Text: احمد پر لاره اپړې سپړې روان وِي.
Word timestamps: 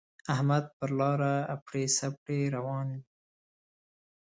احمد 0.33 0.63
پر 0.77 0.89
لاره 0.99 1.33
اپړې 1.55 1.83
سپړې 1.97 2.39
روان 2.55 2.85
وِي. 2.93 3.01